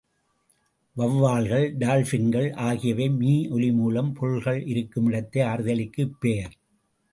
[0.95, 6.55] வெளவால்கள், டால்பின்கள் ஆகியவை மீஒலி மூலம் பொருள்கள் இருக்குமிடத்தை அறிதலுக்கு இப்பெயர்.